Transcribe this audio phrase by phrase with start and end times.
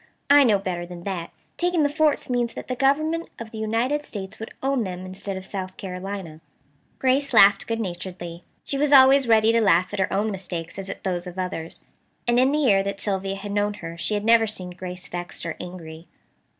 [0.31, 1.29] "I know better than that.
[1.57, 5.37] Taking the forts means that the Government of the United States would own them instead
[5.37, 6.41] of South Carolina."
[6.97, 8.43] Grace laughed good naturedly.
[8.63, 11.37] She was always as ready to laugh at her own mistakes as at those of
[11.37, 11.81] others;
[12.27, 15.45] and in the year that Sylvia had known her she had never seen Grace vexed
[15.45, 16.07] or angry.